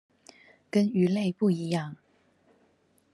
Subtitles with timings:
[0.71, 1.93] 跟魚類不一樣